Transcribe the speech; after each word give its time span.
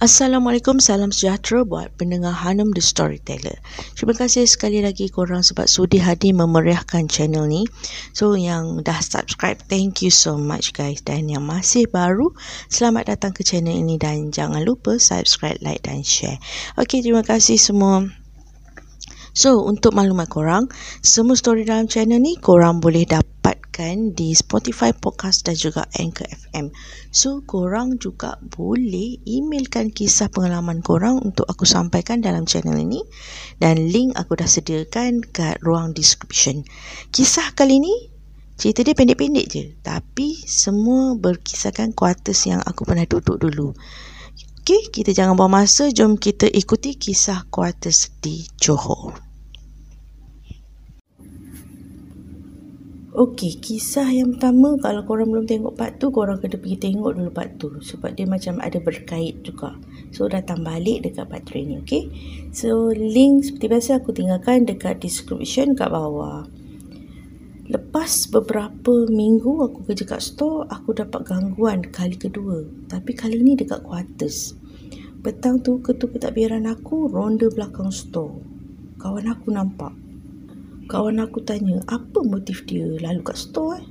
Assalamualaikum, 0.00 0.80
salam 0.80 1.12
sejahtera 1.12 1.60
buat 1.60 1.92
pendengar 2.00 2.32
Hanum 2.32 2.72
The 2.72 2.80
Storyteller. 2.80 3.60
Terima 3.92 4.16
kasih 4.16 4.48
sekali 4.48 4.80
lagi 4.80 5.12
korang 5.12 5.44
sebab 5.44 5.68
sudi 5.68 6.00
hadir 6.00 6.32
memeriahkan 6.32 7.04
channel 7.04 7.44
ni. 7.44 7.68
So 8.16 8.32
yang 8.32 8.80
dah 8.80 8.96
subscribe, 9.04 9.60
thank 9.68 10.00
you 10.00 10.08
so 10.08 10.40
much 10.40 10.72
guys. 10.72 11.04
Dan 11.04 11.28
yang 11.28 11.44
masih 11.44 11.84
baru, 11.84 12.32
selamat 12.72 13.12
datang 13.12 13.36
ke 13.36 13.44
channel 13.44 13.76
ini 13.76 14.00
dan 14.00 14.32
jangan 14.32 14.64
lupa 14.64 14.96
subscribe, 14.96 15.60
like 15.60 15.84
dan 15.84 16.00
share. 16.00 16.40
Okay, 16.80 17.04
terima 17.04 17.20
kasih 17.20 17.60
semua. 17.60 18.08
So, 19.36 19.68
untuk 19.68 19.92
maklumat 19.92 20.32
korang, 20.32 20.72
semua 21.04 21.36
story 21.36 21.68
dalam 21.68 21.92
channel 21.92 22.24
ni 22.24 22.40
korang 22.40 22.80
boleh 22.80 23.04
dapatkan 23.80 24.12
di 24.12 24.36
Spotify 24.36 24.92
Podcast 24.92 25.48
dan 25.48 25.56
juga 25.56 25.88
Anchor 25.96 26.28
FM. 26.28 26.68
So, 27.08 27.40
korang 27.48 27.96
juga 27.96 28.36
boleh 28.52 29.16
emailkan 29.24 29.88
kisah 29.88 30.28
pengalaman 30.28 30.84
korang 30.84 31.16
untuk 31.24 31.48
aku 31.48 31.64
sampaikan 31.64 32.20
dalam 32.20 32.44
channel 32.44 32.76
ini 32.76 33.00
dan 33.56 33.80
link 33.88 34.12
aku 34.20 34.36
dah 34.36 34.44
sediakan 34.44 35.24
kat 35.24 35.56
ruang 35.64 35.96
description. 35.96 36.60
Kisah 37.08 37.56
kali 37.56 37.80
ni 37.80 37.94
cerita 38.60 38.84
dia 38.84 38.92
pendek-pendek 38.92 39.46
je 39.48 39.72
tapi 39.80 40.36
semua 40.44 41.16
berkisahkan 41.16 41.96
quarters 41.96 42.44
yang 42.44 42.60
aku 42.60 42.84
pernah 42.84 43.08
duduk 43.08 43.40
dulu. 43.40 43.72
Okey, 44.60 44.92
kita 44.92 45.16
jangan 45.16 45.40
buang 45.40 45.56
masa. 45.56 45.88
Jom 45.88 46.20
kita 46.20 46.44
ikuti 46.52 47.00
kisah 47.00 47.48
quarters 47.48 48.12
di 48.20 48.44
Johor. 48.60 49.29
Okey, 53.10 53.58
kisah 53.58 54.06
yang 54.06 54.38
pertama 54.38 54.78
kalau 54.78 55.02
korang 55.02 55.34
belum 55.34 55.42
tengok 55.42 55.74
part 55.74 55.98
tu, 55.98 56.14
korang 56.14 56.38
kena 56.38 56.54
pergi 56.62 56.78
tengok 56.78 57.18
dulu 57.18 57.30
part 57.34 57.50
tu 57.58 57.66
sebab 57.82 58.14
dia 58.14 58.22
macam 58.22 58.62
ada 58.62 58.78
berkait 58.78 59.42
juga. 59.42 59.74
So 60.14 60.30
datang 60.30 60.62
balik 60.62 61.02
dekat 61.02 61.26
part 61.26 61.42
3 61.42 61.58
ni, 61.58 61.74
okey? 61.82 62.06
So 62.54 62.94
link 62.94 63.50
seperti 63.50 63.66
biasa 63.66 63.90
aku 63.98 64.14
tinggalkan 64.14 64.62
dekat 64.62 65.02
description 65.02 65.74
kat 65.74 65.90
bawah. 65.90 66.46
Lepas 67.66 68.30
beberapa 68.30 69.10
minggu 69.10 69.58
aku 69.58 69.90
kerja 69.90 70.06
kat 70.06 70.22
store, 70.22 70.70
aku 70.70 70.94
dapat 70.94 71.26
gangguan 71.26 71.82
kali 71.90 72.14
kedua. 72.14 72.62
Tapi 72.86 73.10
kali 73.18 73.42
ni 73.42 73.58
dekat 73.58 73.82
quarters. 73.82 74.54
Petang 75.18 75.58
tu 75.58 75.82
ketua 75.82 76.14
pentadbiran 76.14 76.62
aku 76.62 77.10
ronda 77.10 77.50
belakang 77.50 77.90
store. 77.90 78.38
Kawan 79.02 79.26
aku 79.34 79.50
nampak. 79.50 80.09
Kawan 80.90 81.22
aku 81.22 81.38
tanya, 81.46 81.78
apa 81.86 82.18
motif 82.26 82.66
dia 82.66 82.82
lalu 82.82 83.22
kat 83.22 83.38
store 83.38 83.78
eh? 83.78 83.86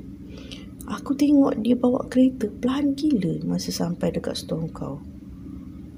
Aku 0.92 1.16
tengok 1.16 1.64
dia 1.64 1.72
bawa 1.72 2.04
kereta 2.12 2.52
pelan 2.60 2.92
gila 2.92 3.40
masa 3.48 3.72
sampai 3.72 4.12
dekat 4.12 4.36
store 4.36 4.68
kau. 4.76 5.00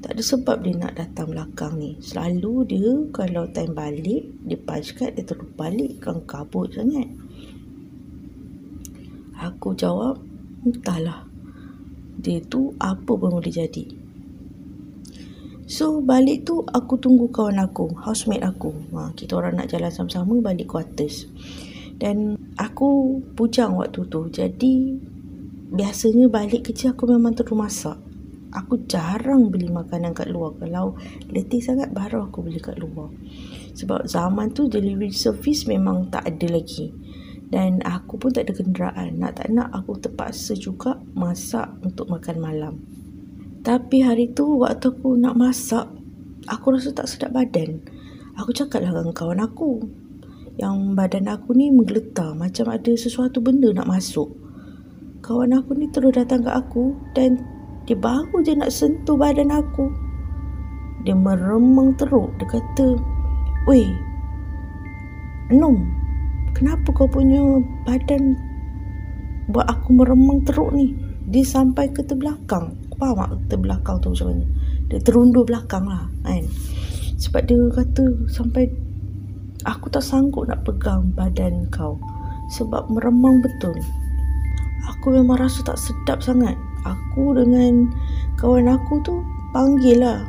Tak 0.05 0.13
ada 0.13 0.21
sebab 0.21 0.61
dia 0.61 0.77
nak 0.77 1.01
datang 1.01 1.33
belakang 1.33 1.81
ni. 1.81 1.97
Selalu 2.05 2.53
dia 2.69 2.91
kalau 3.17 3.49
time 3.49 3.73
balik, 3.73 4.29
dia 4.45 4.61
punch 4.61 4.93
card, 4.93 5.17
dia 5.17 5.25
terus 5.25 5.49
balik 5.57 6.05
kan 6.05 6.21
kabut 6.29 6.69
sangat. 6.69 7.09
Aku 9.41 9.73
jawab, 9.73 10.21
entahlah. 10.61 11.25
Dia 12.21 12.45
tu 12.45 12.77
apa 12.77 13.09
pun 13.09 13.41
boleh 13.41 13.49
jadi. 13.49 14.00
So 15.71 16.03
balik 16.03 16.43
tu 16.43 16.59
aku 16.67 16.99
tunggu 16.99 17.31
kawan 17.31 17.63
aku, 17.63 17.95
housemate 18.03 18.43
aku. 18.43 18.75
Ha, 18.91 19.15
kita 19.15 19.39
orang 19.39 19.55
nak 19.55 19.71
jalan 19.71 19.87
sama-sama 19.87 20.43
balik 20.43 20.67
quarters. 20.67 21.31
Dan 21.95 22.35
aku 22.59 23.23
bujang 23.39 23.79
waktu 23.79 24.03
tu. 24.11 24.27
Jadi 24.27 24.99
biasanya 25.71 26.27
balik 26.27 26.67
kerja 26.67 26.91
aku 26.91 27.07
memang 27.07 27.39
terus 27.39 27.55
masak. 27.55 27.95
Aku 28.51 28.83
jarang 28.83 29.47
beli 29.47 29.71
makanan 29.71 30.11
kat 30.11 30.27
luar. 30.27 30.59
Kalau 30.59 30.99
letih 31.31 31.63
sangat 31.63 31.95
baru 31.95 32.27
aku 32.27 32.43
beli 32.43 32.59
kat 32.59 32.75
luar. 32.75 33.07
Sebab 33.71 34.11
zaman 34.11 34.51
tu 34.51 34.67
delivery 34.67 35.15
service 35.15 35.71
memang 35.71 36.11
tak 36.11 36.27
ada 36.27 36.51
lagi 36.51 36.91
dan 37.51 37.83
aku 37.83 38.15
pun 38.15 38.31
tak 38.31 38.47
ada 38.47 38.55
kenderaan 38.55 39.19
nak 39.19 39.43
tak 39.43 39.51
nak 39.51 39.67
aku 39.75 39.99
terpaksa 39.99 40.55
juga 40.55 40.95
masak 41.11 41.67
untuk 41.83 42.07
makan 42.07 42.39
malam 42.39 42.79
tapi 43.61 44.01
hari 44.01 44.33
tu 44.33 44.57
waktu 44.57 44.89
aku 44.89 45.21
nak 45.21 45.37
masak 45.37 45.85
aku 46.49 46.73
rasa 46.73 46.89
tak 46.97 47.05
sedap 47.05 47.29
badan. 47.37 47.77
Aku 48.41 48.49
cakap 48.49 48.81
lah 48.81 48.89
dengan 48.89 49.13
kawan 49.13 49.37
aku 49.37 49.85
yang 50.57 50.97
badan 50.97 51.29
aku 51.29 51.53
ni 51.53 51.69
menggeletar 51.69 52.33
macam 52.33 52.73
ada 52.73 52.89
sesuatu 52.97 53.37
benda 53.37 53.69
nak 53.69 53.85
masuk. 53.85 54.33
Kawan 55.21 55.53
aku 55.53 55.77
ni 55.77 55.85
terus 55.93 56.17
datang 56.17 56.41
ke 56.41 56.49
aku 56.49 56.97
dan 57.13 57.37
dia 57.85 57.93
baru 57.93 58.41
je 58.41 58.57
nak 58.57 58.73
sentuh 58.73 59.13
badan 59.13 59.53
aku. 59.53 59.93
Dia 61.05 61.13
meremang 61.13 61.93
teruk. 62.01 62.33
Dia 62.41 62.49
kata 62.49 62.97
Weh 63.69 63.93
Nom 65.53 65.85
kenapa 66.57 66.89
kau 66.97 67.05
punya 67.05 67.61
badan 67.85 68.41
buat 69.53 69.69
aku 69.69 70.01
meremang 70.01 70.41
teruk 70.49 70.73
ni? 70.73 70.97
Dia 71.29 71.45
sampai 71.45 71.93
ke 71.93 72.01
terbelakang 72.01 72.80
faham 73.01 73.17
tak 73.17 73.29
terbelakang 73.49 73.97
tu 73.97 74.13
macam 74.13 74.27
mana. 74.29 74.45
Dia 74.93 74.99
terundur 75.01 75.43
belakang 75.49 75.89
lah 75.89 76.05
kan. 76.21 76.45
Sebab 77.17 77.41
dia 77.49 77.57
kata 77.73 78.05
sampai 78.29 78.69
aku 79.65 79.89
tak 79.89 80.05
sanggup 80.05 80.45
nak 80.45 80.61
pegang 80.61 81.09
badan 81.17 81.65
kau 81.73 81.97
sebab 82.53 82.85
meremang 82.93 83.41
betul. 83.41 83.73
Aku 84.85 85.17
memang 85.17 85.41
rasa 85.41 85.65
tak 85.65 85.81
sedap 85.81 86.21
sangat. 86.21 86.53
Aku 86.85 87.33
dengan 87.33 87.89
kawan 88.37 88.69
aku 88.69 89.01
tu 89.01 89.21
panggil 89.53 90.01
lah 90.01 90.21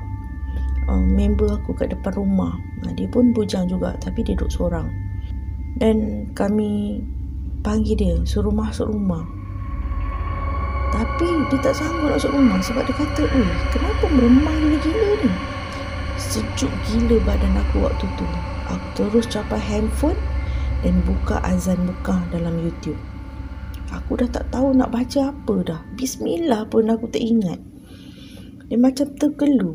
uh, 0.88 1.04
member 1.04 1.52
aku 1.52 1.76
kat 1.76 1.92
depan 1.92 2.16
rumah. 2.16 2.56
Dia 2.96 3.08
pun 3.08 3.36
bujang 3.36 3.68
juga 3.68 3.96
tapi 4.00 4.24
dia 4.24 4.32
duduk 4.36 4.52
seorang. 4.52 4.88
Dan 5.76 6.28
kami 6.36 7.00
panggil 7.64 7.96
dia 7.96 8.14
suruh 8.28 8.52
masuk 8.52 8.92
rumah 8.92 9.24
tapi 10.92 11.28
dia 11.48 11.58
tak 11.64 11.74
sanggup 11.80 12.12
masuk 12.12 12.36
rumah 12.36 12.60
sebab 12.60 12.84
dia 12.84 12.94
kata 12.94 13.24
eh 13.24 13.50
kenapa 13.72 14.04
meremang 14.12 14.60
gila-gila 14.60 15.10
ni? 15.24 15.30
Sejuk 16.20 16.70
gila 16.86 17.16
badan 17.24 17.56
aku 17.56 17.88
waktu 17.88 18.06
tu. 18.20 18.26
Aku 18.68 18.86
terus 18.94 19.26
capai 19.26 19.58
handphone 19.58 20.20
dan 20.84 21.00
buka 21.08 21.40
azan 21.42 21.80
Mekah 21.88 22.20
dalam 22.28 22.60
YouTube. 22.60 23.00
Aku 23.88 24.20
dah 24.20 24.28
tak 24.28 24.52
tahu 24.52 24.76
nak 24.76 24.92
baca 24.92 25.32
apa 25.32 25.54
dah. 25.64 25.80
Bismillah 25.96 26.68
pun 26.68 26.92
aku 26.92 27.08
tak 27.08 27.24
ingat. 27.24 27.60
Dia 28.68 28.76
macam 28.76 29.08
terkelu 29.16 29.72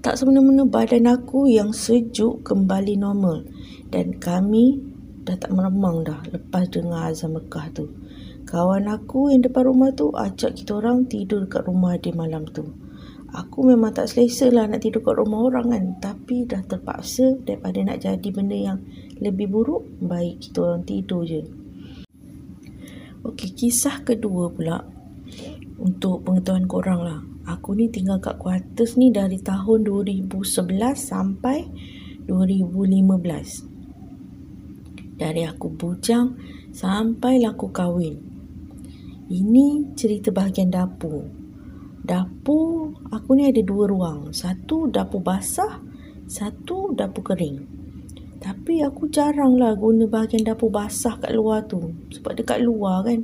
tak 0.00 0.16
semena-mena 0.16 0.64
badan 0.64 1.12
aku 1.12 1.44
yang 1.44 1.76
sejuk 1.76 2.40
kembali 2.40 2.96
normal. 2.96 3.44
Dan 3.92 4.16
kami 4.16 4.80
dah 5.28 5.36
tak 5.36 5.52
meremang 5.52 6.00
dah 6.08 6.24
lepas 6.32 6.72
dengar 6.72 7.12
azan 7.12 7.36
Mekah 7.36 7.68
tu. 7.76 7.84
Kawan 8.50 8.90
aku 8.90 9.30
yang 9.30 9.46
depan 9.46 9.62
rumah 9.70 9.94
tu 9.94 10.10
ajak 10.10 10.58
kita 10.58 10.82
orang 10.82 11.06
tidur 11.06 11.46
dekat 11.46 11.70
rumah 11.70 11.94
dia 11.94 12.10
malam 12.10 12.42
tu. 12.50 12.66
Aku 13.30 13.62
memang 13.62 13.94
tak 13.94 14.10
selesa 14.10 14.50
lah 14.50 14.66
nak 14.66 14.82
tidur 14.82 15.06
kat 15.06 15.14
rumah 15.22 15.46
orang 15.46 15.70
kan. 15.70 15.84
Tapi 16.02 16.50
dah 16.50 16.58
terpaksa 16.66 17.38
daripada 17.46 17.78
nak 17.86 18.02
jadi 18.02 18.28
benda 18.34 18.58
yang 18.58 18.82
lebih 19.22 19.46
buruk, 19.46 19.86
baik 20.02 20.42
kita 20.42 20.66
orang 20.66 20.82
tidur 20.82 21.22
je. 21.22 21.46
Okey, 23.22 23.54
kisah 23.54 24.02
kedua 24.02 24.50
pula 24.50 24.82
untuk 25.78 26.26
pengetahuan 26.26 26.66
korang 26.66 27.06
lah. 27.06 27.22
Aku 27.46 27.78
ni 27.78 27.86
tinggal 27.86 28.18
kat 28.18 28.34
quarters 28.34 28.98
ni 28.98 29.14
dari 29.14 29.38
tahun 29.38 29.86
2011 29.86 30.26
sampai 30.98 31.70
2015 32.26 33.70
dari 35.20 35.46
aku 35.46 35.70
bujang 35.70 36.34
sampai 36.74 37.44
aku 37.46 37.70
kahwin. 37.70 38.29
Ini 39.30 39.94
cerita 39.94 40.34
bahagian 40.34 40.74
dapur. 40.74 41.22
Dapur 42.02 42.98
aku 43.14 43.38
ni 43.38 43.46
ada 43.46 43.62
dua 43.62 43.86
ruang. 43.86 44.34
Satu 44.34 44.90
dapur 44.90 45.22
basah, 45.22 45.78
satu 46.26 46.90
dapur 46.98 47.22
kering. 47.22 47.62
Tapi 48.42 48.82
aku 48.82 49.06
jarang 49.06 49.54
lah 49.54 49.78
guna 49.78 50.10
bahagian 50.10 50.42
dapur 50.42 50.74
basah 50.74 51.14
kat 51.22 51.30
luar 51.30 51.62
tu. 51.70 51.94
Sebab 52.10 52.42
dekat 52.42 52.58
luar 52.58 53.06
kan. 53.06 53.22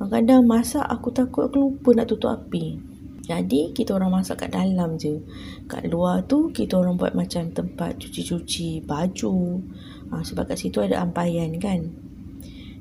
Kadang-kadang 0.00 0.48
masak 0.48 0.88
aku 0.88 1.12
takut 1.12 1.52
aku 1.52 1.60
lupa 1.60 1.92
nak 1.92 2.08
tutup 2.08 2.40
api. 2.40 2.80
Jadi 3.28 3.76
kita 3.76 4.00
orang 4.00 4.24
masak 4.24 4.48
kat 4.48 4.56
dalam 4.56 4.96
je. 4.96 5.20
Kat 5.68 5.84
luar 5.92 6.24
tu 6.24 6.56
kita 6.56 6.80
orang 6.80 6.96
buat 6.96 7.12
macam 7.12 7.52
tempat 7.52 8.00
cuci-cuci 8.00 8.80
baju. 8.88 9.60
Ha, 10.08 10.24
sebab 10.24 10.48
kat 10.48 10.56
situ 10.56 10.80
ada 10.80 11.04
ampayan 11.04 11.60
kan. 11.60 11.92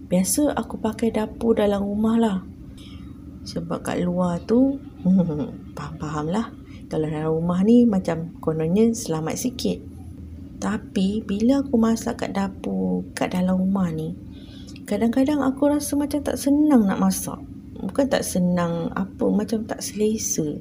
Biasa 0.07 0.55
aku 0.55 0.79
pakai 0.79 1.11
dapur 1.11 1.59
dalam 1.59 1.83
rumah 1.83 2.15
lah. 2.15 2.52
Sebab 3.43 3.83
kat 3.83 4.03
luar 4.03 4.39
tu, 4.43 4.79
faham-faham 5.75 6.31
lah. 6.31 6.47
Kalau 6.87 7.07
dalam 7.09 7.31
rumah 7.31 7.59
ni 7.63 7.83
macam 7.83 8.35
kononnya 8.39 8.91
selamat 8.95 9.35
sikit. 9.35 9.79
Tapi 10.63 11.23
bila 11.27 11.59
aku 11.59 11.75
masak 11.75 12.23
kat 12.23 12.31
dapur 12.37 13.03
kat 13.11 13.35
dalam 13.35 13.59
rumah 13.59 13.91
ni, 13.91 14.15
kadang-kadang 14.87 15.43
aku 15.43 15.67
rasa 15.67 15.99
macam 15.99 16.23
tak 16.23 16.39
senang 16.39 16.87
nak 16.87 16.99
masak. 17.03 17.39
bukan 17.83 18.07
tak 18.07 18.23
senang 18.23 18.87
apa 18.95 19.25
macam 19.27 19.67
tak 19.67 19.83
selesa 19.83 20.55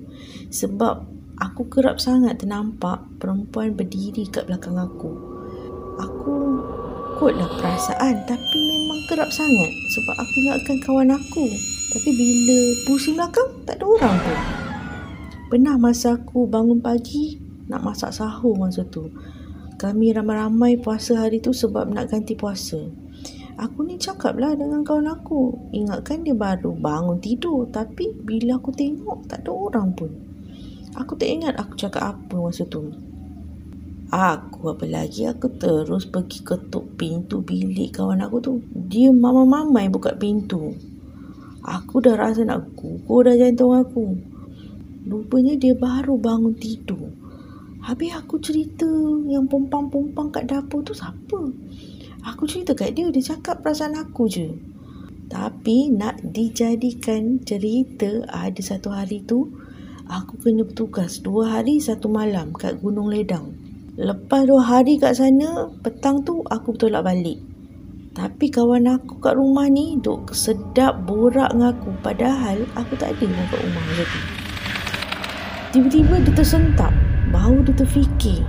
sebab 0.51 1.07
aku 1.39 1.71
kerap 1.71 2.03
sangat 2.03 2.43
ternampak 2.43 2.99
perempuan 3.23 3.79
berdiri 3.79 4.27
kat 4.27 4.51
belakang 4.51 4.75
aku 4.75 5.15
aku 6.03 6.35
ikutlah 7.15 7.47
perasaan 7.63 8.27
tapi 8.27 8.59
memang 8.59 9.01
kerap 9.07 9.31
sangat 9.31 9.71
sebab 9.95 10.15
aku 10.19 10.35
ingatkan 10.43 10.77
kawan 10.83 11.11
aku 11.15 11.47
tapi 11.93 12.11
bila 12.17 12.59
pusing 12.89 13.21
belakang 13.21 13.49
tak 13.69 13.77
ada 13.77 13.85
orang 13.87 14.17
pun 14.17 14.39
pernah 15.53 15.77
masa 15.77 16.17
aku 16.17 16.49
bangun 16.49 16.81
pagi 16.81 17.37
nak 17.69 17.85
masak 17.85 18.11
sahur 18.17 18.57
masa 18.57 18.83
tu 18.89 19.13
kami 19.77 20.17
ramai-ramai 20.17 20.81
puasa 20.81 21.21
hari 21.21 21.45
tu 21.45 21.53
sebab 21.53 21.93
nak 21.93 22.09
ganti 22.09 22.33
puasa 22.33 22.81
Aku 23.61 23.85
ni 23.85 24.01
cakap 24.01 24.41
lah 24.41 24.57
dengan 24.57 24.81
kawan 24.81 25.13
aku. 25.13 25.53
Ingatkan 25.77 26.25
dia 26.25 26.33
baru 26.33 26.73
bangun 26.73 27.21
tidur. 27.21 27.69
Tapi 27.69 28.09
bila 28.25 28.57
aku 28.57 28.73
tengok 28.73 29.29
tak 29.29 29.45
ada 29.45 29.53
orang 29.53 29.93
pun. 29.93 30.09
Aku 30.97 31.17
tak 31.17 31.29
ingat 31.29 31.55
aku 31.61 31.77
cakap 31.77 32.17
apa 32.17 32.37
masa 32.37 32.65
tu. 32.65 32.89
Aku 34.13 34.73
apa 34.73 34.85
lagi 34.85 35.25
aku 35.25 35.49
terus 35.57 36.05
pergi 36.05 36.45
ketuk 36.45 37.01
pintu 37.01 37.45
bilik 37.45 37.97
kawan 37.97 38.25
aku 38.25 38.37
tu. 38.41 38.55
Dia 38.73 39.13
mama-mama 39.13 39.85
yang 39.85 39.93
buka 39.93 40.17
pintu. 40.17 40.73
Aku 41.63 42.03
dah 42.03 42.19
rasa 42.19 42.43
nak 42.43 42.75
gugur 42.75 43.23
dah 43.23 43.39
jantung 43.39 43.71
aku. 43.71 44.19
Rupanya 45.07 45.55
dia 45.55 45.75
baru 45.79 46.19
bangun 46.19 46.59
tidur. 46.59 47.11
Habis 47.83 48.15
aku 48.19 48.39
cerita 48.43 48.87
yang 49.31 49.47
pompang-pompang 49.47 50.31
kat 50.31 50.51
dapur 50.51 50.83
tu 50.83 50.95
siapa? 50.95 51.39
Aku 52.23 52.47
cerita 52.47 52.75
kat 52.75 52.95
dia, 52.95 53.11
dia 53.11 53.35
cakap 53.35 53.63
perasaan 53.63 53.99
aku 53.99 54.31
je. 54.31 54.51
Tapi 55.27 55.91
nak 55.91 56.23
dijadikan 56.23 57.43
cerita 57.43 58.23
ada 58.31 58.63
satu 58.63 58.95
hari 58.95 59.23
tu 59.27 59.47
aku 60.07 60.39
kena 60.39 60.63
bertugas 60.67 61.23
dua 61.23 61.59
hari 61.59 61.79
satu 61.83 62.07
malam 62.07 62.55
kat 62.55 62.79
Gunung 62.79 63.11
Ledang. 63.11 63.55
Lepas 63.99 64.47
dua 64.47 64.63
hari 64.63 64.99
kat 64.99 65.19
sana, 65.19 65.71
petang 65.83 66.23
tu 66.27 66.43
aku 66.47 66.75
bertolak 66.75 67.07
balik. 67.07 67.52
Tapi 68.13 68.53
kawan 68.53 68.93
aku 68.93 69.25
kat 69.25 69.41
rumah 69.41 69.73
ni 69.73 69.97
duk 69.97 70.37
sedap 70.37 71.09
borak 71.09 71.49
dengan 71.57 71.73
aku 71.73 71.97
padahal 72.05 72.61
aku 72.77 72.93
tak 73.01 73.17
ada 73.17 73.25
kat 73.49 73.59
rumah 73.65 73.85
macam. 73.89 74.23
Tiba-tiba 75.73 76.15
dia 76.21 76.33
tersentak. 76.37 76.93
Bau 77.33 77.57
dia 77.65 77.73
terfikir. 77.73 78.45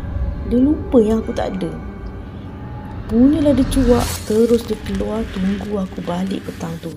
Dia 0.51 0.60
lupa 0.60 1.00
yang 1.00 1.24
aku 1.24 1.31
tak 1.31 1.56
ada. 1.56 1.71
Punyalah 3.07 3.56
dia 3.56 3.68
cuak 3.68 4.07
Terus 4.27 4.63
dia 4.63 4.80
keluar 4.88 5.21
Tunggu 5.36 5.75
aku 5.75 6.00
balik 6.07 6.39
petang 6.48 6.71
tu 6.80 6.89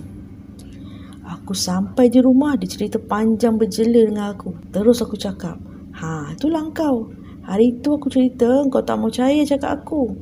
Aku 1.26 1.50
sampai 1.50 2.06
di 2.06 2.22
rumah 2.22 2.54
Dia 2.54 2.70
cerita 2.70 3.02
panjang 3.02 3.58
berjela 3.58 4.06
dengan 4.06 4.30
aku 4.30 4.54
Terus 4.70 5.02
aku 5.02 5.18
cakap 5.18 5.58
Ha 5.98 6.30
itulah 6.38 6.62
kau 6.70 7.10
Hari 7.42 7.82
tu 7.82 7.98
aku 7.98 8.06
cerita 8.06 8.46
Kau 8.70 8.86
tak 8.86 9.02
mau 9.02 9.10
percaya 9.10 9.42
cakap 9.42 9.82
aku 9.82 10.14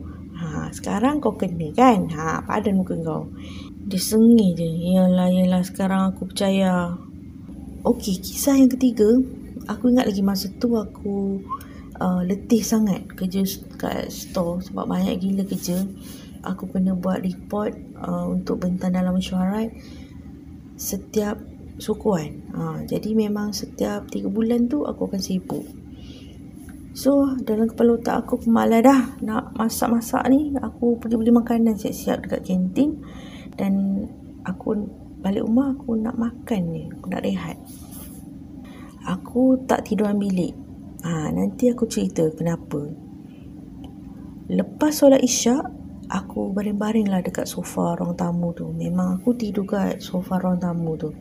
sekarang 0.75 1.23
kau 1.23 1.38
kena 1.38 1.71
kan? 1.71 2.11
Ha 2.11 2.43
padan 2.43 2.82
muka 2.82 2.99
kau. 2.99 3.31
Dia 3.87 4.00
sengih 4.03 4.59
je. 4.59 4.67
Yalah 4.67 5.31
yalah 5.31 5.62
sekarang 5.62 6.11
aku 6.11 6.26
percaya. 6.26 6.99
Okey 7.87 8.19
kisah 8.19 8.59
yang 8.59 8.73
ketiga. 8.75 9.06
Aku 9.71 9.94
ingat 9.94 10.11
lagi 10.11 10.21
masa 10.26 10.50
tu 10.59 10.75
aku 10.75 11.38
uh, 12.03 12.21
letih 12.26 12.61
sangat 12.67 13.06
kerja 13.15 13.47
kat 13.79 14.11
store 14.11 14.59
sebab 14.67 14.91
banyak 14.91 15.23
gila 15.23 15.47
kerja. 15.47 15.87
Aku 16.43 16.69
kena 16.69 16.99
buat 16.99 17.23
report 17.23 17.79
uh, 18.03 18.27
untuk 18.29 18.67
bentang 18.67 18.93
dalam 18.93 19.15
mesyuarat 19.15 19.70
setiap 20.75 21.38
sukuan. 21.79 22.44
Uh, 22.50 22.82
jadi 22.85 23.15
memang 23.15 23.55
setiap 23.55 24.11
3 24.11 24.27
bulan 24.29 24.67
tu 24.67 24.82
aku 24.85 25.09
akan 25.09 25.23
sibuk 25.23 25.84
so 26.94 27.35
dalam 27.43 27.67
kepala 27.67 27.99
otak 27.99 28.25
aku 28.25 28.46
kemalas 28.46 28.81
dah 28.87 29.19
nak 29.20 29.50
masak-masak 29.58 30.23
ni 30.31 30.55
aku 30.62 30.96
pergi 31.02 31.19
beli 31.19 31.35
makanan 31.35 31.75
siap-siap 31.75 32.25
dekat 32.25 32.46
kantin 32.46 33.02
dan 33.58 34.06
aku 34.46 34.79
balik 35.19 35.43
rumah 35.43 35.75
aku 35.75 35.99
nak 35.99 36.14
makan 36.14 36.62
ni 36.70 36.87
aku 36.88 37.06
nak 37.11 37.26
rehat 37.26 37.58
aku 39.05 39.58
tak 39.67 39.85
tidur 39.91 40.06
dalam 40.06 40.23
bilik 40.23 40.64
Ha, 41.05 41.29
nanti 41.29 41.69
aku 41.69 41.85
cerita 41.85 42.25
kenapa. 42.32 42.81
Lepas 44.49 45.05
solat 45.05 45.20
isyak, 45.20 45.61
aku 46.08 46.49
baring-baring 46.56 47.12
lah 47.12 47.20
dekat 47.20 47.44
sofa 47.44 47.93
ruang 48.00 48.17
tamu 48.17 48.56
tu. 48.56 48.73
Memang 48.73 49.20
aku 49.20 49.37
tidur 49.37 49.69
kat 49.69 50.00
sofa 50.00 50.41
ruang 50.41 50.56
tamu 50.56 50.96
tu. 50.96 51.12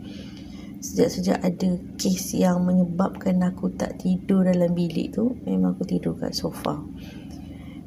Sejak-sejak 0.83 1.39
ada 1.39 1.79
kes 1.95 2.35
yang 2.35 2.67
menyebabkan 2.67 3.39
aku 3.39 3.71
tak 3.71 4.03
tidur 4.03 4.43
dalam 4.43 4.75
bilik 4.75 5.15
tu, 5.15 5.31
memang 5.47 5.79
aku 5.79 5.87
tidur 5.87 6.11
kat 6.19 6.35
sofa. 6.35 6.75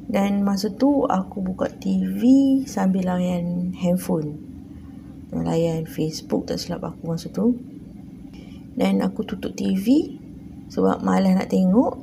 Dan 0.09 0.41
masa 0.41 0.73
tu 0.73 1.05
aku 1.05 1.45
buka 1.45 1.69
TV 1.77 2.25
sambil 2.65 3.05
layan 3.13 3.69
handphone. 3.77 4.41
Layan 5.29 5.85
Facebook 5.85 6.49
tak 6.49 6.57
silap 6.57 6.89
aku 6.89 7.13
masa 7.13 7.29
tu. 7.29 7.53
Dan 8.73 9.05
aku 9.05 9.29
tutup 9.29 9.53
TV 9.53 10.17
sebab 10.73 11.05
malas 11.05 11.37
nak 11.37 11.53
tengok 11.53 12.01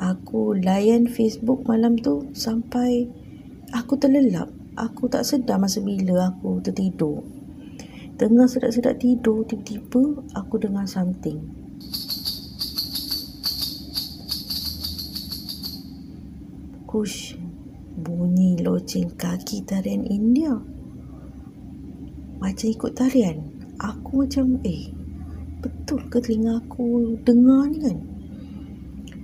aku 0.00 0.56
layan 0.56 1.12
Facebook 1.12 1.68
malam 1.68 2.00
tu 2.00 2.32
sampai 2.32 3.04
aku 3.76 4.00
terlelap 4.00 4.48
aku 4.80 5.12
tak 5.12 5.28
sedar 5.28 5.60
masa 5.60 5.84
bila 5.84 6.32
aku 6.32 6.58
tertidur 6.64 7.20
tengah 8.20 8.44
sedap-sedap 8.44 9.00
tidur 9.00 9.44
tiba-tiba 9.48 10.20
aku 10.36 10.60
dengar 10.60 10.84
something. 10.84 11.40
Kush 16.84 17.40
bunyi 17.96 18.60
loceng 18.60 19.08
kaki 19.16 19.64
tarian 19.64 20.04
India. 20.04 20.52
Macam 22.36 22.66
ikut 22.68 22.92
tarian. 22.92 23.48
Aku 23.80 24.28
macam 24.28 24.60
eh 24.68 24.92
betul 25.64 26.04
ke 26.12 26.20
telinga 26.20 26.60
aku 26.60 27.16
dengar 27.24 27.70
ni 27.72 27.78
kan? 27.80 27.98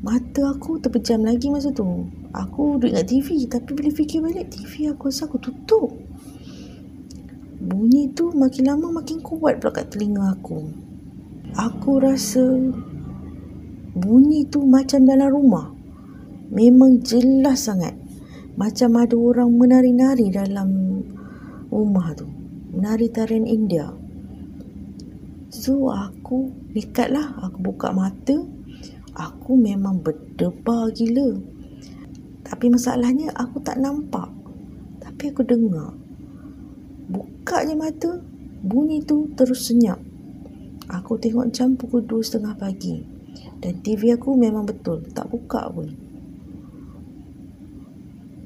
Mata 0.00 0.54
aku 0.56 0.80
terpejam 0.80 1.26
lagi 1.28 1.52
masa 1.52 1.68
tu. 1.74 2.08
Aku 2.32 2.80
duduk 2.80 2.96
ingat 2.96 3.06
TV 3.10 3.44
tapi 3.44 3.76
bila 3.76 3.90
fikir 3.92 4.24
balik 4.24 4.48
TV 4.48 4.88
aku 4.88 5.12
rasa 5.12 5.28
aku 5.28 5.36
tutup 5.36 6.07
bunyi 7.68 8.08
tu 8.16 8.32
makin 8.32 8.72
lama 8.72 9.04
makin 9.04 9.20
kuat 9.20 9.60
pula 9.60 9.76
kat 9.76 9.92
telinga 9.92 10.32
aku. 10.32 10.72
Aku 11.52 12.00
rasa 12.00 12.40
bunyi 13.92 14.48
tu 14.48 14.64
macam 14.64 15.04
dalam 15.04 15.28
rumah. 15.28 15.68
Memang 16.48 17.04
jelas 17.04 17.68
sangat 17.68 17.92
macam 18.56 18.96
ada 18.96 19.12
orang 19.14 19.52
menari-nari 19.52 20.32
dalam 20.32 20.70
rumah 21.68 22.16
tu. 22.16 22.24
Menari 22.72 23.12
tarian 23.12 23.44
India. 23.44 23.92
So 25.48 25.88
aku 25.88 26.52
nekat 26.76 27.12
lah 27.12 27.36
Aku 27.44 27.60
buka 27.60 27.92
mata. 27.92 28.36
Aku 29.12 29.60
memang 29.60 30.00
berdebar 30.00 30.88
gila. 30.96 31.36
Tapi 32.48 32.72
masalahnya 32.72 33.28
aku 33.36 33.60
tak 33.60 33.76
nampak. 33.76 34.32
Tapi 35.04 35.34
aku 35.34 35.42
dengar 35.44 36.07
Buka 37.08 37.64
je 37.64 37.74
mata 37.74 38.20
Bunyi 38.60 39.00
tu 39.02 39.32
terus 39.32 39.72
senyap 39.72 39.96
Aku 40.92 41.16
tengok 41.16 41.48
jam 41.52 41.72
pukul 41.74 42.04
2.30 42.04 42.56
pagi 42.60 43.00
Dan 43.60 43.80
TV 43.80 44.12
aku 44.12 44.36
memang 44.36 44.68
betul 44.68 45.04
Tak 45.12 45.28
buka 45.32 45.72
pun 45.72 45.88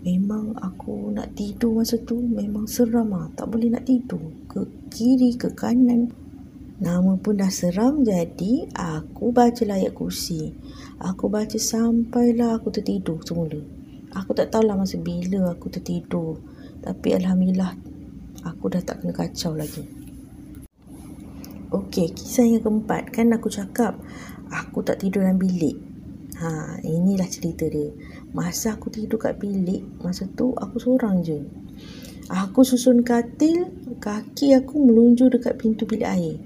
Memang 0.03 0.55
aku 0.59 1.15
nak 1.15 1.35
tidur 1.39 1.79
masa 1.79 1.99
tu 2.03 2.19
Memang 2.19 2.67
seram 2.67 3.11
lah 3.11 3.31
Tak 3.35 3.47
boleh 3.51 3.71
nak 3.71 3.87
tidur 3.87 4.23
Ke 4.51 4.67
kiri 4.91 5.35
ke 5.39 5.51
kanan 5.55 6.11
Nama 6.83 7.15
pun 7.15 7.39
dah 7.39 7.47
seram 7.47 8.03
jadi 8.03 8.67
aku 8.75 9.31
baca 9.31 9.63
layak 9.63 9.95
kursi. 9.95 10.51
Aku 10.99 11.31
baca 11.31 11.55
sampailah 11.55 12.59
aku 12.59 12.75
tertidur 12.75 13.23
semula. 13.23 13.63
Aku 14.19 14.35
tak 14.35 14.51
tahulah 14.51 14.75
masa 14.75 14.99
bila 14.99 15.55
aku 15.55 15.71
tertidur. 15.71 16.43
Tapi 16.83 17.15
Alhamdulillah 17.15 17.92
aku 18.47 18.71
dah 18.71 18.83
tak 18.83 19.03
kena 19.03 19.15
kacau 19.15 19.57
lagi. 19.57 19.87
Okey, 21.73 22.13
kisah 22.13 22.45
yang 22.45 22.61
keempat 22.61 23.11
kan 23.15 23.33
aku 23.33 23.49
cakap 23.49 23.97
aku 24.53 24.85
tak 24.85 25.01
tidur 25.01 25.25
dalam 25.25 25.41
bilik. 25.41 25.79
Ha, 26.43 26.79
inilah 26.85 27.29
cerita 27.31 27.65
dia. 27.71 27.89
Masa 28.37 28.77
aku 28.77 28.93
tidur 28.93 29.17
kat 29.17 29.41
bilik, 29.41 29.81
masa 30.05 30.29
tu 30.29 30.53
aku 30.53 30.77
seorang 30.77 31.25
je. 31.25 31.41
Aku 32.29 32.61
susun 32.67 33.01
katil, 33.07 33.73
kaki 34.03 34.53
aku 34.57 34.77
melunjur 34.77 35.33
dekat 35.33 35.57
pintu 35.57 35.89
bilik 35.89 36.09
air 36.09 36.37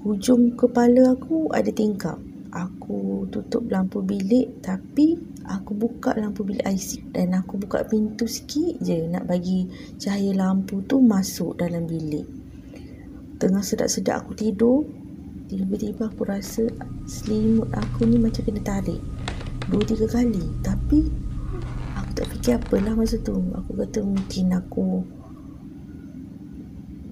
hujung 0.00 0.56
kepala 0.56 1.12
aku 1.12 1.52
ada 1.52 1.68
tingkap. 1.68 2.16
Aku 2.50 3.30
tutup 3.30 3.70
lampu 3.70 4.02
bilik 4.02 4.58
tapi 4.58 5.14
aku 5.46 5.74
buka 5.74 6.18
lampu 6.18 6.42
bilik 6.42 6.66
IC 6.66 7.14
dan 7.14 7.38
aku 7.38 7.62
buka 7.62 7.86
pintu 7.86 8.26
sikit 8.26 8.82
je 8.82 9.06
nak 9.06 9.30
bagi 9.30 9.70
cahaya 10.02 10.34
lampu 10.34 10.82
tu 10.82 10.98
masuk 10.98 11.54
dalam 11.58 11.86
bilik. 11.86 12.26
Tengah 13.38 13.62
sedap-sedap 13.64 14.26
aku 14.26 14.32
tidur, 14.36 14.84
Tiba-tiba 15.50 16.06
aku 16.06 16.22
rasa 16.30 16.62
selimut 17.10 17.66
aku 17.74 18.06
ni 18.06 18.22
macam 18.22 18.46
kena 18.46 18.62
tarik. 18.62 19.02
Dua 19.66 19.82
tiga 19.82 20.06
kali. 20.06 20.46
Tapi 20.62 21.10
aku 21.98 22.10
tak 22.14 22.26
fikir 22.30 22.54
apalah 22.62 22.94
masa 22.94 23.18
tu. 23.18 23.34
Aku 23.58 23.74
kata 23.74 23.98
mungkin 24.06 24.54
aku 24.54 25.02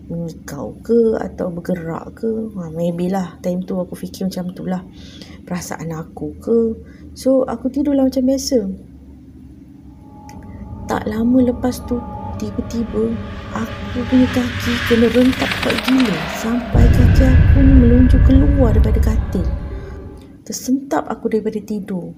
mengikau 0.09 0.73
ke 0.81 1.21
atau 1.21 1.53
bergerak 1.53 2.17
ke? 2.17 2.51
Ha, 2.57 2.73
maybe 2.73 3.13
lah 3.13 3.37
time 3.45 3.61
tu 3.63 3.77
aku 3.77 3.93
fikir 3.93 4.27
macam 4.27 4.51
tu 4.57 4.65
lah. 4.65 4.81
Perasaan 5.45 5.93
aku 5.93 6.33
ke? 6.41 6.59
So 7.13 7.45
aku 7.45 7.69
tidur 7.69 7.93
lah 7.93 8.09
macam 8.09 8.25
biasa. 8.25 8.59
Tak 10.89 11.05
lama 11.05 11.39
lepas 11.53 11.85
tu 11.85 12.01
tiba-tiba 12.41 13.13
aku 13.53 13.99
punya 14.09 14.29
kaki 14.33 14.73
kena 14.89 15.07
rentak 15.13 15.53
kuat 15.61 15.77
gila. 15.85 16.19
Sampai 16.41 16.85
kaki 16.89 17.25
aku 17.29 17.59
ni 17.61 17.73
melunjuk 17.77 18.21
keluar 18.25 18.73
daripada 18.73 19.13
katil. 19.13 19.45
Tersentak 20.49 21.05
aku 21.05 21.29
daripada 21.29 21.61
tidur. 21.61 22.17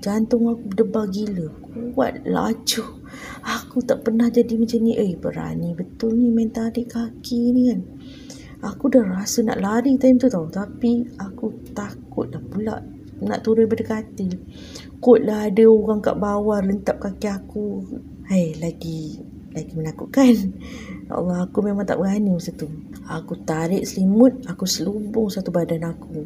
Jantung 0.00 0.48
aku 0.48 0.72
berdebar 0.72 1.04
gila. 1.12 1.52
Kuat 1.92 2.24
laju 2.24 3.03
Aku 3.44 3.82
tak 3.82 4.06
pernah 4.06 4.30
jadi 4.30 4.54
macam 4.56 4.80
ni. 4.82 4.94
Eh, 4.96 5.12
berani 5.18 5.74
betul 5.74 6.14
ni 6.14 6.30
main 6.30 6.50
tarik 6.50 6.94
kaki 6.94 7.40
ni 7.52 7.62
kan. 7.72 7.80
Aku 8.64 8.88
dah 8.88 9.04
rasa 9.04 9.44
nak 9.44 9.60
lari 9.60 10.00
time 10.00 10.16
tu 10.16 10.30
tau. 10.30 10.48
Tapi 10.48 11.04
aku 11.20 11.74
takut 11.76 12.32
dah 12.32 12.40
pula 12.40 12.80
nak 13.20 13.40
turun 13.44 13.68
daripada 13.68 14.00
katil. 14.00 14.40
Kot 14.98 15.20
lah 15.22 15.52
ada 15.52 15.64
orang 15.68 16.00
kat 16.00 16.16
bawah 16.16 16.58
lentap 16.64 16.96
kaki 16.98 17.28
aku. 17.28 17.84
Hei, 18.24 18.56
lagi 18.56 19.20
lagi 19.54 19.72
menakutkan. 19.72 20.34
Ya 21.04 21.20
Allah, 21.20 21.44
aku 21.44 21.60
memang 21.60 21.84
tak 21.84 22.00
berani 22.00 22.32
masa 22.32 22.48
tu. 22.56 22.64
Aku 23.04 23.36
tarik 23.44 23.84
selimut, 23.84 24.40
aku 24.48 24.64
selubung 24.64 25.28
satu 25.28 25.52
badan 25.52 25.84
aku. 25.84 26.24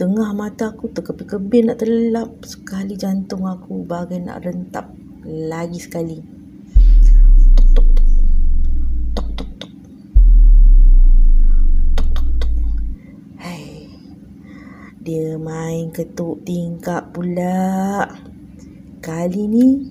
Tengah 0.00 0.32
mata 0.32 0.72
aku 0.72 0.88
terkepin-kepin 0.96 1.68
nak 1.68 1.84
terlelap. 1.84 2.32
Sekali 2.40 2.96
jantung 2.96 3.44
aku 3.44 3.84
bagai 3.84 4.24
nak 4.24 4.48
rentap 4.48 5.03
lagi 5.24 5.80
sekali. 5.80 6.44
Dia 15.04 15.36
main 15.36 15.92
ketuk 15.92 16.48
tingkap 16.48 17.12
pula. 17.12 18.08
Kali 19.04 19.44
ni 19.44 19.84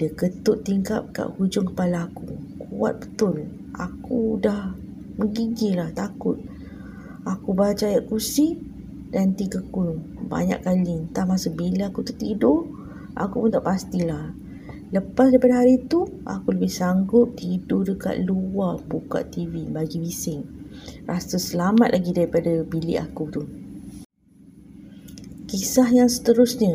dia 0.00 0.08
ketuk 0.16 0.64
tingkap 0.64 1.12
kat 1.12 1.28
hujung 1.36 1.68
kepala 1.68 2.08
aku. 2.08 2.32
Kuat 2.56 3.04
betul. 3.04 3.44
Aku 3.76 4.40
dah 4.40 4.72
menggigil 5.20 5.76
lah 5.76 5.92
takut. 5.92 6.40
Aku 7.28 7.52
baca 7.52 7.84
ayat 7.84 8.08
kursi 8.08 8.56
dan 9.12 9.36
tiga 9.36 9.60
kul. 9.68 10.00
Banyak 10.24 10.64
kali. 10.64 11.04
Entah 11.04 11.28
masa 11.28 11.52
bila 11.52 11.92
aku 11.92 12.00
tertidur, 12.00 12.64
aku 13.18 13.46
pun 13.46 13.50
tak 13.50 13.64
pastilah. 13.66 14.34
Lepas 14.94 15.34
daripada 15.34 15.64
hari 15.64 15.82
tu, 15.90 16.06
aku 16.22 16.54
lebih 16.54 16.70
sanggup 16.70 17.34
tidur 17.34 17.82
dekat 17.82 18.22
luar 18.22 18.78
buka 18.86 19.26
TV 19.26 19.66
bagi 19.66 19.98
bising. 19.98 20.46
Rasa 21.08 21.38
selamat 21.40 21.98
lagi 21.98 22.10
daripada 22.14 22.62
bilik 22.62 22.98
aku 23.02 23.24
tu 23.30 23.42
kisah 25.54 25.86
yang 25.86 26.10
seterusnya. 26.10 26.74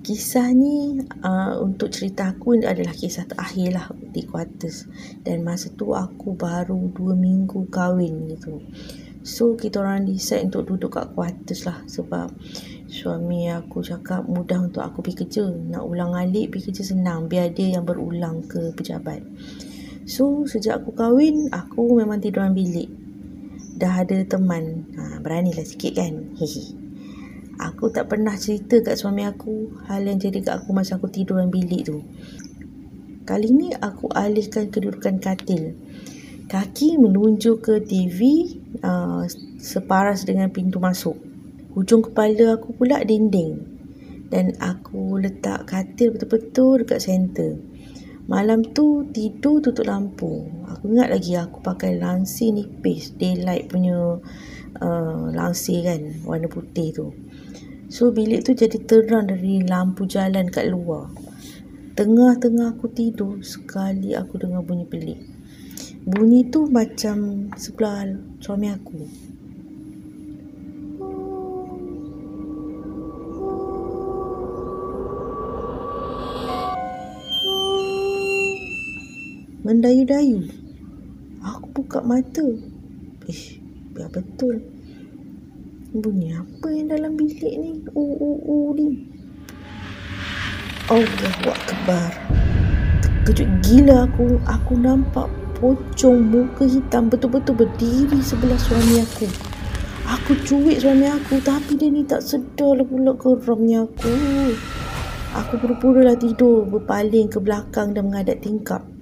Kisah 0.00 0.56
ni 0.56 1.04
uh, 1.20 1.60
untuk 1.60 1.92
cerita 1.92 2.32
aku 2.32 2.56
adalah 2.56 2.96
kisah 2.96 3.28
terakhir 3.28 3.76
lah 3.76 3.86
di 3.92 4.24
quarters. 4.24 4.88
Dan 5.20 5.44
masa 5.44 5.68
tu 5.68 5.92
aku 5.92 6.32
baru 6.32 6.80
dua 6.96 7.12
minggu 7.12 7.68
kahwin 7.68 8.32
gitu. 8.32 8.64
So 9.20 9.52
kita 9.52 9.84
orang 9.84 10.08
decide 10.08 10.48
untuk 10.48 10.72
duduk 10.72 10.96
kat 10.96 11.12
quarters 11.12 11.68
lah 11.68 11.84
sebab 11.84 12.32
suami 12.88 13.48
aku 13.48 13.80
cakap 13.80 14.28
mudah 14.28 14.60
untuk 14.60 14.84
aku 14.84 15.00
pergi 15.00 15.24
kerja. 15.24 15.44
Nak 15.48 15.82
ulang 15.84 16.12
alik 16.12 16.52
pergi 16.52 16.70
kerja 16.70 16.94
senang 16.94 17.26
biar 17.26 17.52
dia 17.52 17.78
yang 17.78 17.84
berulang 17.88 18.44
ke 18.44 18.72
pejabat. 18.76 19.24
So 20.04 20.44
sejak 20.44 20.84
aku 20.84 20.92
kahwin 20.92 21.48
aku 21.48 21.96
memang 21.96 22.20
tidur 22.20 22.44
dalam 22.44 22.52
bilik. 22.52 22.92
Dah 23.74 24.04
ada 24.04 24.20
teman. 24.22 24.86
Ha, 24.94 25.18
beranilah 25.24 25.64
sikit 25.64 25.96
kan. 25.96 26.36
Hehe. 26.36 26.76
Aku 27.58 27.88
tak 27.88 28.10
pernah 28.10 28.34
cerita 28.34 28.82
kat 28.82 28.98
suami 28.98 29.24
aku 29.24 29.70
hal 29.86 30.04
yang 30.04 30.18
jadi 30.18 30.42
kat 30.42 30.54
aku 30.62 30.74
masa 30.74 31.00
aku 31.00 31.08
tidur 31.08 31.40
dalam 31.40 31.48
bilik 31.48 31.86
tu. 31.86 32.02
Kali 33.24 33.48
ni 33.48 33.72
aku 33.72 34.12
alihkan 34.12 34.68
kedudukan 34.68 35.16
katil. 35.16 35.72
Kaki 36.44 37.00
menunjuk 37.00 37.64
ke 37.64 37.74
TV 37.80 38.44
uh, 38.84 39.24
separas 39.56 40.28
dengan 40.28 40.52
pintu 40.52 40.76
masuk. 40.76 41.16
Hujung 41.74 42.06
kepala 42.06 42.54
aku 42.54 42.70
pula 42.78 43.02
dinding. 43.02 43.58
Dan 44.30 44.54
aku 44.62 45.18
letak 45.18 45.66
katil 45.66 46.14
betul-betul 46.14 46.86
dekat 46.86 47.02
center. 47.02 47.58
Malam 48.30 48.62
tu 48.72 49.04
tidur 49.10 49.58
tutup 49.60 49.84
lampu. 49.84 50.48
Aku 50.70 50.88
ingat 50.88 51.10
lagi 51.10 51.34
aku 51.34 51.60
pakai 51.60 51.98
lansir 51.98 52.54
nipis. 52.54 53.12
Daylight 53.18 53.68
punya 53.68 54.22
uh, 54.80 55.24
lansir 55.34 55.82
kan. 55.82 56.24
Warna 56.24 56.46
putih 56.46 56.94
tu. 56.94 57.10
So 57.90 58.14
bilik 58.14 58.46
tu 58.46 58.56
jadi 58.56 58.78
terang 58.80 59.28
dari 59.28 59.60
lampu 59.66 60.06
jalan 60.06 60.48
kat 60.48 60.70
luar. 60.70 61.10
Tengah-tengah 61.94 62.74
aku 62.74 62.90
tidur, 62.90 63.38
sekali 63.46 64.18
aku 64.18 64.34
dengar 64.34 64.66
bunyi 64.66 64.82
pelik. 64.82 65.20
Bunyi 66.02 66.50
tu 66.50 66.66
macam 66.66 67.46
sebelah 67.54 68.08
suami 68.42 68.66
aku. 68.66 68.98
Mendayu-dayu. 79.64 80.44
Aku 81.40 81.72
buka 81.72 82.04
mata. 82.04 82.44
Eh, 83.24 83.56
biar 83.96 84.12
betul. 84.12 84.60
Bunyi 85.88 86.36
apa 86.36 86.68
yang 86.68 86.92
dalam 86.92 87.16
bilik 87.16 87.54
ni? 87.56 87.80
Uh, 87.96 88.12
uh, 88.12 88.38
uh 88.44 88.68
ni. 88.76 89.08
Allah 90.92 91.48
Akbar. 91.48 92.12
Terkejut 93.24 93.48
gila 93.64 94.04
aku. 94.04 94.36
Aku 94.44 94.76
nampak 94.76 95.32
pocong 95.56 96.20
muka 96.28 96.68
hitam 96.68 97.08
betul-betul 97.08 97.56
berdiri 97.56 98.20
sebelah 98.20 98.60
suami 98.60 99.00
aku. 99.00 99.32
Aku 100.04 100.36
cuik 100.44 100.76
suami 100.76 101.08
aku 101.08 101.40
tapi 101.40 101.80
dia 101.80 101.88
ni 101.88 102.04
tak 102.04 102.20
sedar 102.20 102.76
lah 102.76 102.84
pula 102.84 103.16
geramnya 103.16 103.88
aku. 103.88 104.12
Aku 105.40 105.56
pura-pura 105.56 106.12
lah 106.12 106.20
tidur 106.20 106.68
berpaling 106.68 107.32
ke 107.32 107.40
belakang 107.40 107.96
dan 107.96 108.12
menghadap 108.12 108.44
tingkap. 108.44 108.93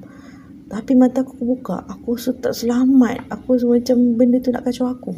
Tapi 0.72 0.96
mata 0.96 1.20
aku 1.20 1.36
buka. 1.36 1.84
Aku 1.84 2.16
rasa 2.16 2.32
tak 2.32 2.56
selamat. 2.56 3.28
Aku 3.28 3.60
rasa 3.60 3.68
macam 3.68 4.16
benda 4.16 4.40
tu 4.40 4.48
nak 4.48 4.64
kacau 4.64 4.88
aku. 4.88 5.12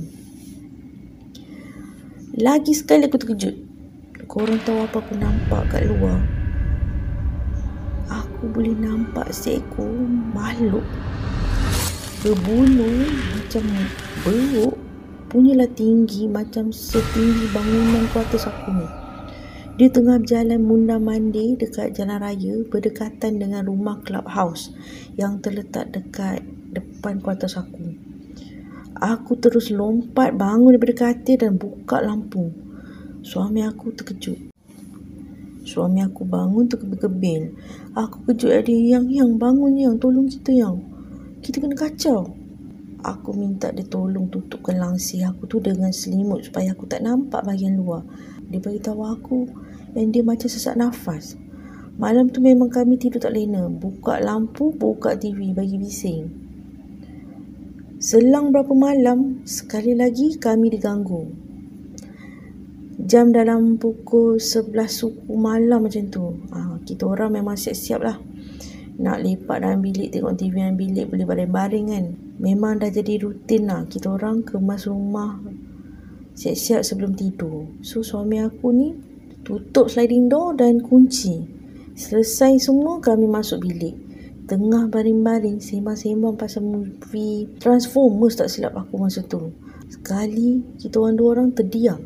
Lagi 2.43 2.75
sekali 2.75 3.07
aku 3.07 3.23
terkejut. 3.23 3.55
Korang 4.27 4.59
tahu 4.67 4.83
apa 4.83 4.99
aku 4.99 5.15
nampak 5.15 5.63
kat 5.71 5.87
luar? 5.87 6.19
Aku 8.11 8.51
boleh 8.51 8.75
nampak 8.75 9.31
seekor 9.31 9.95
makhluk 10.35 10.83
berbulu 12.25 13.05
macam 13.37 13.65
beruk 14.25 14.75
punyalah 15.29 15.69
tinggi 15.77 16.25
macam 16.25 16.73
setinggi 16.73 17.53
bangunan 17.53 18.09
kuartus 18.11 18.49
aku 18.49 18.75
ni. 18.75 19.04
Dia 19.75 19.91
tengah 19.91 20.23
berjalan 20.23 20.63
munda 20.63 21.03
mandi 21.03 21.59
dekat 21.59 21.99
jalan 21.99 22.23
raya 22.23 22.63
berdekatan 22.71 23.43
dengan 23.43 23.67
rumah 23.67 23.99
clubhouse 24.07 24.71
yang 25.19 25.43
terletak 25.43 25.91
dekat 25.91 26.47
depan 26.71 27.19
kuartus 27.19 27.59
aku. 27.59 27.91
Aku 28.95 29.35
terus 29.35 29.75
lompat 29.75 30.39
bangun 30.39 30.79
daripada 30.79 31.11
katil 31.11 31.43
dan 31.43 31.59
buka 31.59 31.99
lampu. 31.99 32.55
Suami 33.27 33.67
aku 33.67 33.91
terkejut. 33.99 34.55
Suami 35.67 36.07
aku 36.07 36.23
bangun 36.23 36.71
terkebil-kebil. 36.71 37.59
Aku 37.99 38.23
kejut 38.31 38.55
ada 38.55 38.71
yang 38.71 39.11
yang 39.11 39.35
bangun 39.43 39.75
yang 39.75 39.99
tolong 39.99 40.31
kita 40.31 40.55
yang. 40.55 40.79
Kita 41.43 41.59
kena 41.59 41.75
kacau. 41.75 42.31
Aku 43.03 43.35
minta 43.35 43.75
dia 43.75 43.83
tolong 43.85 44.31
tutupkan 44.31 44.79
langsir 44.79 45.27
aku 45.27 45.51
tu 45.51 45.59
dengan 45.59 45.91
selimut 45.91 46.47
supaya 46.47 46.73
aku 46.73 46.87
tak 46.87 47.03
nampak 47.03 47.43
bahagian 47.43 47.75
luar. 47.75 48.07
Dia 48.55 48.63
beritahu 48.63 49.03
aku 49.03 49.51
yang 49.99 50.15
dia 50.15 50.23
macam 50.23 50.47
sesak 50.47 50.79
nafas. 50.79 51.35
Malam 51.99 52.31
tu 52.31 52.39
memang 52.39 52.71
kami 52.71 52.95
tidur 52.95 53.19
tak 53.19 53.35
lena. 53.35 53.67
Buka 53.67 54.23
lampu, 54.23 54.71
buka 54.71 55.19
TV 55.19 55.51
bagi 55.51 55.75
bising. 55.75 56.31
Selang 57.99 58.55
berapa 58.55 58.71
malam, 58.71 59.43
sekali 59.43 59.99
lagi 59.99 60.39
kami 60.39 60.71
diganggu. 60.71 61.35
Jam 63.03 63.35
dalam 63.35 63.75
pukul 63.75 64.39
11 64.39 64.71
suku 64.87 65.35
malam 65.35 65.91
macam 65.91 66.07
tu. 66.07 66.39
Ha, 66.55 66.79
kita 66.87 67.11
orang 67.11 67.43
memang 67.43 67.59
siap-siap 67.59 68.07
lah. 68.07 68.23
nak 68.95 69.27
lepak 69.27 69.59
dalam 69.59 69.83
bilik 69.83 70.15
tengok 70.15 70.39
TV 70.39 70.63
dalam 70.63 70.79
bilik 70.79 71.11
boleh 71.11 71.27
baring-baring 71.27 71.87
kan 71.91 72.05
memang 72.39 72.79
dah 72.79 72.91
jadi 72.95 73.27
rutin 73.27 73.67
lah 73.67 73.83
kita 73.91 74.15
orang 74.15 74.47
kemas 74.47 74.87
rumah 74.87 75.43
siap-siap 76.35 76.83
sebelum 76.83 77.15
tidur. 77.15 77.71
So 77.81 78.03
suami 78.03 78.43
aku 78.43 78.69
ni 78.75 78.89
tutup 79.47 79.87
sliding 79.87 80.27
door 80.27 80.59
dan 80.59 80.83
kunci. 80.83 81.47
Selesai 81.95 82.59
semua 82.59 82.99
kami 82.99 83.31
masuk 83.31 83.63
bilik. 83.63 83.95
Tengah 84.45 84.93
baring-baring 84.93 85.57
sembang-sembang 85.63 86.37
pasal 86.37 86.67
movie 86.67 87.49
Transformers 87.63 88.37
tak 88.37 88.53
silap 88.53 88.77
aku 88.77 89.01
masa 89.01 89.25
tu. 89.25 89.55
Sekali 89.89 90.61
kita 90.77 91.01
orang 91.01 91.17
dua 91.17 91.29
orang 91.39 91.49
terdiam. 91.55 92.03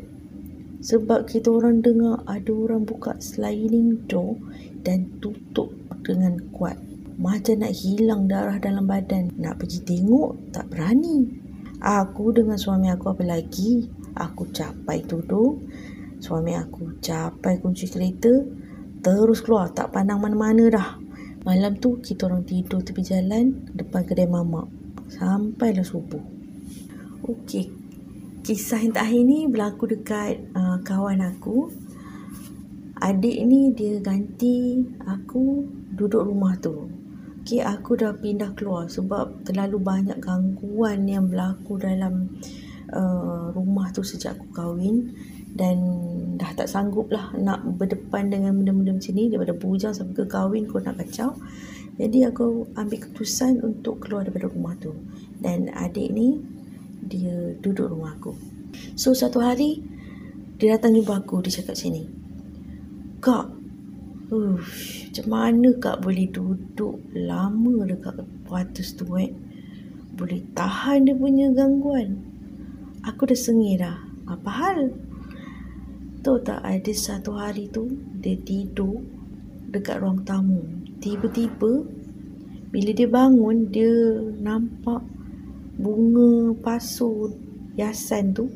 Sebab 0.79 1.27
kita 1.27 1.51
orang 1.51 1.83
dengar 1.83 2.23
ada 2.23 2.51
orang 2.55 2.87
buka 2.87 3.19
sliding 3.19 4.07
door 4.07 4.39
dan 4.85 5.11
tutup 5.19 5.75
dengan 6.07 6.39
kuat. 6.55 6.79
Macam 7.19 7.59
nak 7.59 7.75
hilang 7.75 8.31
darah 8.31 8.55
dalam 8.55 8.87
badan. 8.87 9.35
Nak 9.35 9.59
pergi 9.59 9.83
tengok 9.83 10.55
tak 10.55 10.71
berani. 10.71 11.27
Aku 11.83 12.31
dengan 12.31 12.55
suami 12.55 12.87
aku 12.87 13.11
apa 13.11 13.23
lagi 13.27 13.98
Aku 14.15 14.49
capai 14.49 15.03
tudung. 15.03 15.65
Suami 16.19 16.55
aku 16.55 16.97
capai 17.03 17.61
kunci 17.61 17.89
kereta. 17.91 18.31
Terus 19.03 19.43
keluar. 19.43 19.73
Tak 19.73 19.93
pandang 19.93 20.23
mana-mana 20.23 20.65
dah. 20.69 20.89
Malam 21.47 21.79
tu 21.79 22.03
kita 22.03 22.27
orang 22.27 22.43
tidur 22.43 22.83
tepi 22.83 22.99
jalan 22.99 23.69
depan 23.71 24.03
kedai 24.03 24.27
mamak. 24.27 24.67
Sampailah 25.07 25.87
subuh. 25.87 26.21
Okey. 27.25 27.71
Kisah 28.43 28.81
yang 28.81 28.95
terakhir 28.95 29.23
ni 29.23 29.45
berlaku 29.47 29.83
dekat 29.87 30.41
uh, 30.55 30.79
kawan 30.83 31.23
aku. 31.23 31.71
Adik 32.99 33.39
ni 33.47 33.71
dia 33.71 34.03
ganti 34.03 34.83
aku 35.07 35.63
duduk 35.95 36.27
rumah 36.27 36.59
tu. 36.59 36.91
Okay, 37.39 37.65
aku 37.65 37.97
dah 37.97 38.13
pindah 38.13 38.53
keluar 38.53 38.85
sebab 38.85 39.41
terlalu 39.41 39.81
banyak 39.81 40.21
gangguan 40.21 41.07
yang 41.09 41.31
berlaku 41.31 41.81
dalam 41.81 42.35
uh, 42.93 43.53
rumah 43.53 43.89
tu 43.93 44.05
sejak 44.05 44.37
aku 44.37 44.47
kahwin 44.53 45.13
dan 45.53 45.77
dah 46.37 46.53
tak 46.53 46.69
sanggup 46.69 47.09
lah 47.09 47.33
nak 47.35 47.65
berdepan 47.77 48.29
dengan 48.29 48.57
benda-benda 48.57 48.95
macam 48.95 49.13
ni. 49.17 49.29
Daripada 49.29 49.53
bujang 49.57 49.93
sampai 49.93 50.13
ke 50.13 50.25
kahwin 50.29 50.69
kau 50.69 50.81
nak 50.81 51.01
kacau. 51.01 51.33
Jadi 51.99 52.23
aku 52.23 52.69
ambil 52.79 52.99
keputusan 53.03 53.59
untuk 53.65 54.05
keluar 54.05 54.23
daripada 54.23 54.47
rumah 54.47 54.77
tu. 54.77 54.95
Dan 55.41 55.67
adik 55.73 56.13
ni 56.13 56.39
dia 57.03 57.57
duduk 57.59 57.91
rumah 57.91 58.15
aku. 58.15 58.37
So 58.95 59.11
satu 59.17 59.41
hari 59.41 59.81
dia 60.61 60.77
datang 60.77 60.95
jumpa 60.95 61.25
aku. 61.25 61.41
Dia 61.43 61.59
cakap 61.63 61.75
sini 61.75 62.19
kak 63.19 63.59
Uff, 64.29 65.09
macam 65.09 65.25
mana 65.25 65.73
kak 65.81 66.05
boleh 66.05 66.29
duduk 66.29 67.01
lama 67.17 67.81
dekat 67.89 68.13
quarters 68.45 68.93
tu 68.93 69.09
eh? 69.17 69.33
Boleh 70.13 70.45
tahan 70.53 71.09
dia 71.09 71.17
punya 71.17 71.49
gangguan. 71.49 72.28
Aku 73.07 73.23
dah 73.23 73.37
sengih 73.37 73.79
dah. 73.79 73.95
Apa 74.27 74.51
hal? 74.51 74.79
Tahu 76.19 76.37
tak 76.43 76.59
ada 76.67 76.91
satu 76.91 77.31
hari 77.31 77.71
tu 77.71 77.87
dia 78.19 78.35
tidur 78.43 78.99
dekat 79.71 80.03
ruang 80.03 80.19
tamu. 80.27 80.59
Tiba-tiba 80.99 81.87
bila 82.69 82.91
dia 82.91 83.07
bangun 83.07 83.71
dia 83.71 83.87
nampak 84.43 84.99
bunga 85.79 86.51
pasu 86.59 87.31
yasan 87.79 88.35
tu. 88.35 88.51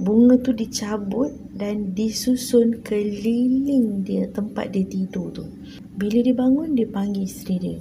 Bunga 0.00 0.40
tu 0.40 0.56
dicabut 0.56 1.32
dan 1.52 1.92
disusun 1.92 2.80
keliling 2.80 4.00
dia 4.04 4.24
tempat 4.32 4.72
dia 4.72 4.88
tidur 4.88 5.28
tu. 5.36 5.44
Bila 6.00 6.24
dia 6.24 6.32
bangun 6.32 6.72
dia 6.72 6.88
panggil 6.88 7.28
isteri 7.28 7.56
dia. 7.60 7.80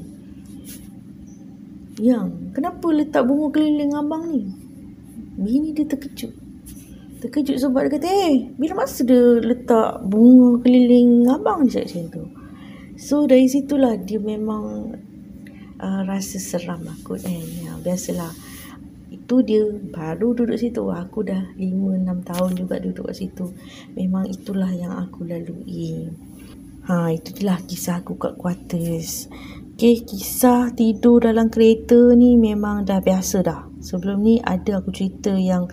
Yang, 1.96 2.52
kenapa 2.52 2.88
letak 2.92 3.24
bunga 3.24 3.48
keliling 3.56 3.96
abang 3.96 4.28
ni? 4.28 4.65
Bini 5.36 5.76
dia 5.76 5.84
terkejut. 5.84 6.32
Terkejut 7.20 7.60
sebab 7.60 7.88
dia 7.88 7.92
kata, 8.00 8.08
eh, 8.08 8.36
bila 8.56 8.84
masa 8.84 9.04
dia 9.04 9.40
letak 9.44 10.04
bunga 10.08 10.64
keliling 10.64 11.28
abang 11.28 11.68
je 11.68 11.84
macam 11.84 12.04
tu. 12.12 12.24
So, 12.96 13.28
dari 13.28 13.52
situlah 13.52 14.00
dia 14.00 14.24
memang 14.24 14.96
uh, 15.84 16.02
rasa 16.08 16.40
seram 16.40 16.88
lah 16.88 16.96
kot 17.04 17.20
kan. 17.24 17.36
Ya, 17.36 17.76
biasalah. 17.84 18.32
Itu 19.12 19.44
dia 19.44 19.68
baru 19.92 20.32
duduk 20.32 20.56
situ. 20.56 20.88
Aku 20.88 21.28
dah 21.28 21.52
5-6 21.60 22.30
tahun 22.30 22.52
juga 22.56 22.76
duduk 22.80 23.12
kat 23.12 23.18
situ. 23.20 23.52
Memang 24.00 24.32
itulah 24.32 24.72
yang 24.72 24.96
aku 24.96 25.28
lalui. 25.28 26.08
Ha, 26.86 27.10
itu 27.10 27.34
itulah 27.34 27.58
kisah 27.66 28.06
aku 28.06 28.16
kat 28.16 28.38
quarters. 28.38 29.28
Okay, 29.76 30.06
kisah 30.06 30.72
tidur 30.72 31.20
dalam 31.20 31.52
kereta 31.52 32.16
ni 32.16 32.40
memang 32.40 32.88
dah 32.88 33.04
biasa 33.04 33.38
dah. 33.44 33.75
Sebelum 33.86 34.26
ni 34.26 34.42
ada 34.42 34.82
aku 34.82 34.90
cerita 34.90 35.38
yang 35.38 35.70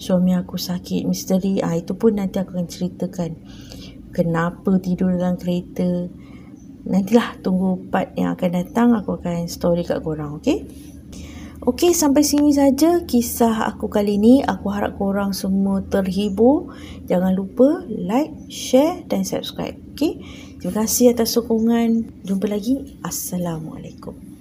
suami 0.00 0.32
aku 0.32 0.56
sakit 0.56 1.04
misteri. 1.04 1.60
Ah 1.60 1.76
itu 1.76 1.92
pun 1.92 2.16
nanti 2.16 2.40
aku 2.40 2.56
akan 2.56 2.68
ceritakan 2.72 3.30
kenapa 4.16 4.80
tidur 4.80 5.12
dalam 5.12 5.36
kereta. 5.36 6.08
Nantilah 6.88 7.36
tunggu 7.44 7.92
part 7.92 8.16
yang 8.16 8.32
akan 8.32 8.50
datang 8.64 8.88
aku 8.96 9.20
akan 9.20 9.44
story 9.44 9.84
kat 9.84 10.00
korang, 10.00 10.40
okey? 10.40 10.64
Okey, 11.60 11.92
sampai 11.92 12.24
sini 12.24 12.56
saja 12.56 13.04
kisah 13.04 13.68
aku 13.68 13.92
kali 13.92 14.16
ni. 14.16 14.40
Aku 14.40 14.72
harap 14.72 14.96
korang 14.96 15.36
semua 15.36 15.84
terhibur. 15.84 16.72
Jangan 17.04 17.36
lupa 17.36 17.84
like, 17.84 18.32
share 18.48 19.04
dan 19.12 19.28
subscribe. 19.28 19.76
Okey? 19.92 20.24
Terima 20.56 20.80
kasih 20.80 21.12
atas 21.12 21.36
sokongan. 21.36 22.24
Jumpa 22.24 22.48
lagi. 22.48 22.96
Assalamualaikum. 23.04 24.29